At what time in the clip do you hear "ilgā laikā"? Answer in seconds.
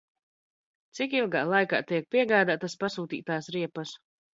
1.19-1.85